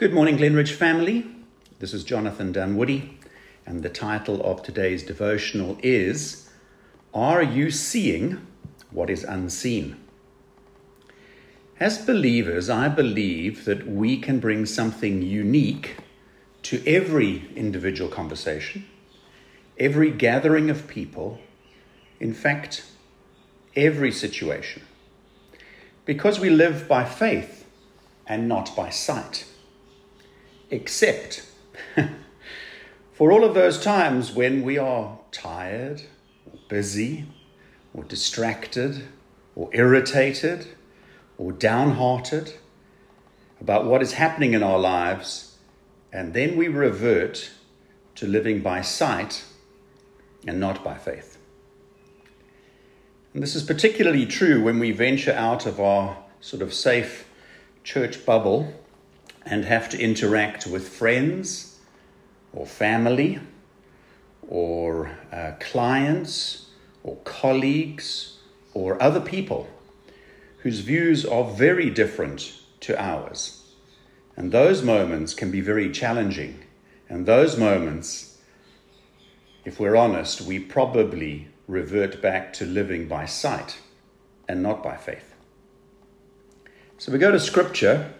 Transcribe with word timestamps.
Good 0.00 0.14
morning, 0.14 0.38
Glenridge 0.38 0.72
family. 0.72 1.26
This 1.78 1.92
is 1.92 2.04
Jonathan 2.04 2.52
Dunwoody, 2.52 3.18
and 3.66 3.82
the 3.82 3.90
title 3.90 4.42
of 4.42 4.62
today's 4.62 5.02
devotional 5.02 5.76
is 5.82 6.48
Are 7.12 7.42
You 7.42 7.70
Seeing 7.70 8.46
What 8.90 9.10
Is 9.10 9.24
Unseen? 9.24 10.02
As 11.78 11.98
believers, 11.98 12.70
I 12.70 12.88
believe 12.88 13.66
that 13.66 13.86
we 13.86 14.16
can 14.16 14.40
bring 14.40 14.64
something 14.64 15.20
unique 15.20 15.96
to 16.62 16.82
every 16.86 17.50
individual 17.54 18.08
conversation, 18.08 18.86
every 19.78 20.10
gathering 20.10 20.70
of 20.70 20.88
people, 20.88 21.40
in 22.18 22.32
fact, 22.32 22.86
every 23.76 24.12
situation. 24.12 24.80
Because 26.06 26.40
we 26.40 26.48
live 26.48 26.88
by 26.88 27.04
faith 27.04 27.66
and 28.26 28.48
not 28.48 28.74
by 28.74 28.88
sight 28.88 29.44
except 30.70 31.46
for 33.12 33.32
all 33.32 33.44
of 33.44 33.54
those 33.54 33.82
times 33.82 34.32
when 34.32 34.62
we 34.62 34.78
are 34.78 35.18
tired, 35.32 36.02
or 36.46 36.58
busy, 36.68 37.26
or 37.92 38.04
distracted, 38.04 39.08
or 39.54 39.68
irritated, 39.72 40.66
or 41.36 41.52
downhearted 41.52 42.54
about 43.60 43.84
what 43.84 44.02
is 44.02 44.12
happening 44.12 44.54
in 44.54 44.62
our 44.62 44.78
lives, 44.78 45.58
and 46.12 46.32
then 46.34 46.56
we 46.56 46.68
revert 46.68 47.50
to 48.14 48.26
living 48.26 48.60
by 48.60 48.80
sight 48.80 49.44
and 50.46 50.58
not 50.58 50.82
by 50.82 50.96
faith. 50.96 51.38
And 53.32 53.42
this 53.42 53.54
is 53.54 53.62
particularly 53.62 54.26
true 54.26 54.62
when 54.62 54.78
we 54.78 54.90
venture 54.90 55.32
out 55.32 55.66
of 55.66 55.78
our 55.78 56.16
sort 56.40 56.62
of 56.62 56.74
safe 56.74 57.28
church 57.84 58.26
bubble 58.26 58.74
and 59.46 59.64
have 59.64 59.88
to 59.90 59.98
interact 59.98 60.66
with 60.66 60.88
friends 60.88 61.78
or 62.52 62.66
family 62.66 63.40
or 64.48 65.10
uh, 65.32 65.52
clients 65.60 66.66
or 67.02 67.16
colleagues 67.24 68.38
or 68.74 69.02
other 69.02 69.20
people 69.20 69.68
whose 70.58 70.80
views 70.80 71.24
are 71.24 71.44
very 71.44 71.88
different 71.88 72.60
to 72.80 73.00
ours. 73.00 73.74
And 74.36 74.52
those 74.52 74.82
moments 74.82 75.34
can 75.34 75.50
be 75.50 75.60
very 75.60 75.90
challenging. 75.90 76.64
And 77.08 77.26
those 77.26 77.56
moments, 77.56 78.38
if 79.64 79.80
we're 79.80 79.96
honest, 79.96 80.40
we 80.42 80.58
probably 80.58 81.48
revert 81.66 82.20
back 82.20 82.52
to 82.54 82.66
living 82.66 83.08
by 83.08 83.26
sight 83.26 83.78
and 84.48 84.62
not 84.62 84.82
by 84.82 84.96
faith. 84.96 85.34
So 86.98 87.12
we 87.12 87.18
go 87.18 87.30
to 87.30 87.40
scripture 87.40 88.12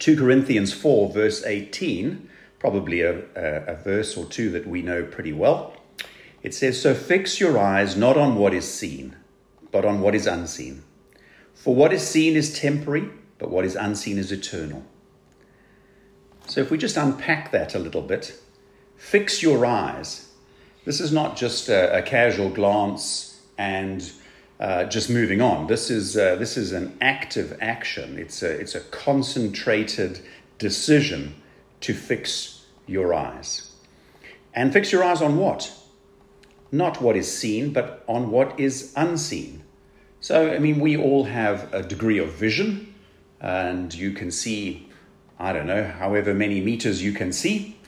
2 0.00 0.16
Corinthians 0.16 0.72
4, 0.72 1.12
verse 1.12 1.44
18, 1.44 2.28
probably 2.58 3.02
a, 3.02 3.18
a, 3.36 3.74
a, 3.74 3.74
verse 3.76 4.16
or 4.16 4.24
two 4.24 4.50
that 4.50 4.66
we 4.66 4.80
know 4.80 5.04
pretty 5.04 5.32
well. 5.32 5.74
It 6.42 6.54
says, 6.54 6.80
So 6.80 6.94
fix 6.94 7.38
your 7.38 7.58
eyes 7.58 7.96
not 7.96 8.16
on 8.16 8.36
what 8.36 8.54
is 8.54 8.66
seen, 8.72 9.14
but 9.70 9.84
on 9.84 10.00
what 10.00 10.14
is 10.14 10.26
unseen. 10.26 10.82
For 11.54 11.74
what 11.74 11.92
is 11.92 12.06
seen 12.06 12.34
is 12.34 12.58
temporary, 12.58 13.10
but 13.38 13.50
what 13.50 13.66
is 13.66 13.76
unseen 13.76 14.16
is 14.16 14.32
eternal. 14.32 14.84
So 16.46 16.62
if 16.62 16.70
we 16.70 16.78
just 16.78 16.96
unpack 16.96 17.52
that 17.52 17.74
a 17.74 17.78
little 17.78 18.02
bit, 18.02 18.40
fix 18.96 19.42
your 19.42 19.66
eyes. 19.66 20.30
This 20.86 21.00
is 21.00 21.12
not 21.12 21.36
just 21.36 21.68
a, 21.68 21.98
a 21.98 22.02
casual 22.02 22.48
glance 22.48 23.42
and 23.58 24.10
uh, 24.60 24.84
just 24.84 25.08
moving 25.08 25.40
on. 25.40 25.66
This 25.66 25.90
is, 25.90 26.16
uh, 26.16 26.36
this 26.36 26.56
is 26.56 26.72
an 26.72 26.96
active 27.00 27.56
action, 27.60 28.18
it's 28.18 28.42
a, 28.42 28.50
it's 28.50 28.74
a 28.74 28.80
concentrated 28.80 30.20
decision 30.58 31.34
to 31.80 31.94
fix 31.94 32.66
your 32.86 33.14
eyes. 33.14 33.72
And 34.52 34.72
fix 34.72 34.92
your 34.92 35.02
eyes 35.02 35.22
on 35.22 35.38
what? 35.38 35.72
Not 36.70 37.00
what 37.00 37.16
is 37.16 37.34
seen, 37.34 37.72
but 37.72 38.04
on 38.06 38.30
what 38.30 38.60
is 38.60 38.92
unseen. 38.96 39.62
So, 40.20 40.52
I 40.52 40.58
mean, 40.58 40.78
we 40.80 40.96
all 40.96 41.24
have 41.24 41.72
a 41.72 41.82
degree 41.82 42.18
of 42.18 42.32
vision, 42.32 42.94
and 43.40 43.94
you 43.94 44.12
can 44.12 44.30
see, 44.30 44.88
I 45.38 45.54
don't 45.54 45.66
know, 45.66 45.84
however 45.84 46.34
many 46.34 46.60
meters 46.60 47.02
you 47.02 47.12
can 47.12 47.32
see. 47.32 47.78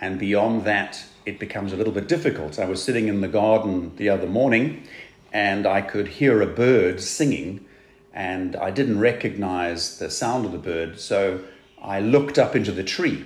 And 0.00 0.18
beyond 0.18 0.64
that, 0.64 1.04
it 1.26 1.38
becomes 1.38 1.72
a 1.72 1.76
little 1.76 1.92
bit 1.92 2.08
difficult. 2.08 2.58
I 2.58 2.64
was 2.64 2.82
sitting 2.82 3.08
in 3.08 3.20
the 3.20 3.28
garden 3.28 3.94
the 3.96 4.08
other 4.08 4.26
morning 4.26 4.84
and 5.32 5.66
I 5.66 5.80
could 5.80 6.06
hear 6.08 6.42
a 6.42 6.46
bird 6.46 7.00
singing, 7.00 7.64
and 8.12 8.54
I 8.56 8.70
didn't 8.70 9.00
recognize 9.00 9.98
the 9.98 10.10
sound 10.10 10.44
of 10.44 10.52
the 10.52 10.58
bird, 10.58 11.00
so 11.00 11.40
I 11.80 12.00
looked 12.00 12.38
up 12.38 12.54
into 12.54 12.70
the 12.70 12.84
tree, 12.84 13.24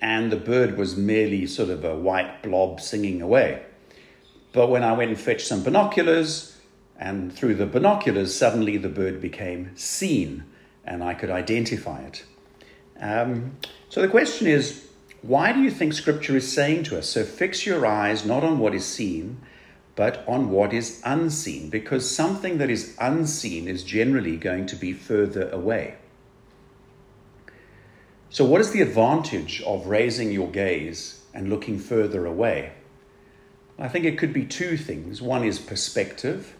and 0.00 0.32
the 0.32 0.36
bird 0.36 0.78
was 0.78 0.96
merely 0.96 1.46
sort 1.46 1.68
of 1.68 1.84
a 1.84 1.94
white 1.94 2.42
blob 2.42 2.80
singing 2.80 3.20
away. 3.20 3.62
But 4.52 4.68
when 4.68 4.82
I 4.82 4.94
went 4.94 5.10
and 5.10 5.20
fetched 5.20 5.46
some 5.46 5.62
binoculars, 5.62 6.56
and 6.98 7.30
through 7.30 7.56
the 7.56 7.66
binoculars, 7.66 8.34
suddenly 8.34 8.78
the 8.78 8.88
bird 8.88 9.20
became 9.20 9.76
seen, 9.76 10.44
and 10.84 11.04
I 11.04 11.12
could 11.12 11.30
identify 11.30 12.00
it. 12.00 12.24
Um, 12.98 13.58
so 13.90 14.00
the 14.00 14.08
question 14.08 14.46
is, 14.46 14.86
why 15.20 15.52
do 15.52 15.60
you 15.60 15.70
think 15.70 15.92
Scripture 15.92 16.36
is 16.36 16.50
saying 16.50 16.84
to 16.84 16.98
us, 16.98 17.10
so 17.10 17.24
fix 17.24 17.66
your 17.66 17.84
eyes 17.84 18.24
not 18.24 18.42
on 18.42 18.58
what 18.58 18.74
is 18.74 18.86
seen, 18.86 19.38
but 19.96 20.22
on 20.28 20.50
what 20.50 20.74
is 20.74 21.00
unseen, 21.04 21.70
because 21.70 22.08
something 22.08 22.58
that 22.58 22.70
is 22.70 22.94
unseen 23.00 23.66
is 23.66 23.82
generally 23.82 24.36
going 24.36 24.66
to 24.66 24.76
be 24.76 24.92
further 24.92 25.48
away. 25.48 25.94
So, 28.28 28.44
what 28.44 28.60
is 28.60 28.72
the 28.72 28.82
advantage 28.82 29.62
of 29.62 29.86
raising 29.86 30.30
your 30.30 30.50
gaze 30.50 31.22
and 31.32 31.48
looking 31.48 31.78
further 31.78 32.26
away? 32.26 32.72
I 33.78 33.88
think 33.88 34.04
it 34.04 34.18
could 34.18 34.34
be 34.34 34.44
two 34.44 34.76
things. 34.76 35.22
One 35.22 35.44
is 35.44 35.58
perspective, 35.58 36.54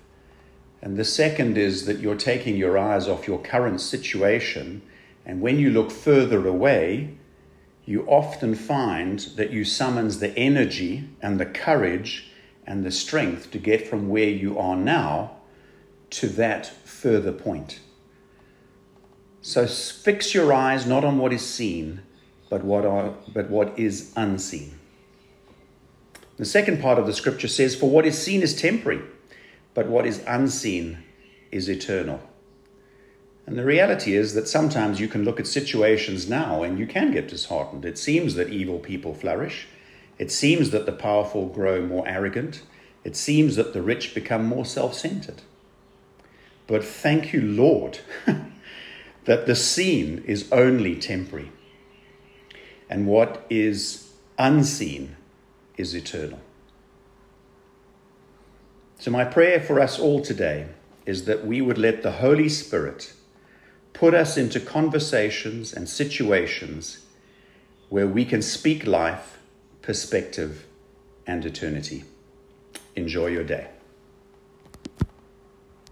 and 0.81 0.97
the 0.97 1.05
second 1.05 1.59
is 1.59 1.85
that 1.85 1.99
you're 1.99 2.17
taking 2.17 2.57
your 2.57 2.79
eyes 2.79 3.07
off 3.07 3.29
your 3.29 3.39
current 3.39 3.83
situation, 3.83 4.81
and 5.27 5.43
when 5.43 5.59
you 5.59 5.69
look 5.69 5.91
further 5.91 6.47
away, 6.47 7.17
you 7.85 8.07
often 8.07 8.55
find 8.55 9.19
that 9.37 9.51
you 9.51 9.65
summons 9.65 10.21
the 10.21 10.37
energy 10.39 11.09
and 11.21 11.39
the 11.39 11.47
courage 11.47 12.31
and 12.67 12.85
the 12.85 12.91
strength 12.91 13.51
to 13.53 13.59
get 13.59 13.87
from 13.87 14.09
where 14.09 14.29
you 14.29 14.59
are 14.59 14.77
now 14.77 15.37
to 16.11 16.29
that 16.29 16.67
further 16.67 17.33
point. 17.33 17.81
So 19.41 19.67
fix 19.67 20.35
your 20.35 20.53
eyes 20.53 20.87
not 20.87 21.05
on 21.05 21.19
what 21.19 21.33
is 21.33 21.47
seen, 21.47 22.03
but 22.51 22.65
what, 22.65 22.85
are, 22.85 23.15
but 23.33 23.49
what 23.49 23.79
is 23.79 24.13
unseen. 24.17 24.79
The 26.37 26.45
second 26.45 26.83
part 26.83 26.99
of 26.99 27.07
the 27.07 27.15
scripture 27.15 27.49
says, 27.49 27.75
For 27.75 27.89
what 27.89 28.07
is 28.07 28.21
seen 28.21 28.43
is 28.43 28.61
temporary, 28.61 29.03
but 29.73 29.87
what 29.87 30.07
is 30.07 30.23
unseen 30.27 30.99
is 31.51 31.69
eternal. 31.69 32.21
And 33.47 33.57
the 33.57 33.65
reality 33.65 34.17
is 34.17 34.35
that 34.35 34.49
sometimes 34.49 35.01
you 35.01 35.07
can 35.07 35.25
look 35.25 35.39
at 35.39 35.47
situations 35.47 36.29
now 36.29 36.65
and 36.65 36.79
you 36.79 36.87
can 36.87 37.13
get 37.13 37.29
disheartened. 37.29 37.85
It 37.85 37.97
seems 37.97 38.35
that 38.35 38.49
evil 38.49 38.81
people 38.81 39.15
flourish. 39.15 39.69
It 40.19 40.33
seems 40.33 40.71
that 40.71 40.87
the 40.87 40.93
powerful 40.93 41.47
grow 41.47 41.83
more 41.83 42.07
arrogant. 42.09 42.63
It 43.05 43.17
seems 43.17 43.57
that 43.57 43.73
the 43.73 43.83
rich 43.83 44.15
become 44.15 44.45
more 44.45 44.65
self 44.65 44.95
centered. 44.95 45.43
But 46.67 46.85
thank 46.85 47.33
you, 47.33 47.43
Lord, 47.43 48.01
that 49.25 49.47
the 49.47 49.55
seen 49.55 50.25
is 50.27 50.51
only 50.51 50.97
temporary. 50.97 51.53
And 52.89 53.07
what 53.07 53.47
is 53.51 54.13
unseen 54.39 55.17
is 55.77 55.95
eternal. 55.95 56.41
So, 58.99 59.11
my 59.11 59.25
prayer 59.25 59.61
for 59.61 59.79
us 59.81 59.99
all 59.99 60.23
today 60.23 60.69
is 61.05 61.27
that 61.27 61.47
we 61.47 61.61
would 61.61 61.79
let 61.79 62.03
the 62.03 62.13
Holy 62.13 62.49
Spirit 62.49 63.13
put 63.93 64.15
us 64.15 64.37
into 64.37 64.59
conversations 64.59 65.73
and 65.73 65.89
situations 65.89 67.05
where 67.89 68.07
we 68.07 68.25
can 68.25 68.43
speak 68.43 68.87
life 68.87 69.39
perspective, 69.87 70.67
and 71.29 71.45
eternity. 71.45 72.03
Enjoy 72.97 73.27
your 73.29 73.45
day. 73.45 73.69